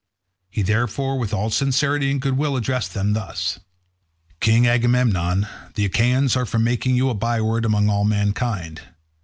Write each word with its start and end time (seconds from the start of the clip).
He 0.49 0.63
therefore 0.63 1.19
with 1.19 1.31
all 1.31 1.51
sincerity 1.51 2.09
and 2.09 2.19
goodwill 2.19 2.57
addressed 2.57 2.95
them 2.95 3.13
thus:— 3.13 3.59
"King 4.39 4.65
Agamemnon, 4.65 5.45
the 5.75 5.85
Achaeans 5.85 6.35
are 6.35 6.47
for 6.47 6.57
making 6.57 6.95
you 6.95 7.11
a 7.11 7.13
by 7.13 7.39
word 7.39 7.65
among 7.65 7.87
all 7.87 8.03
mankind. 8.03 8.81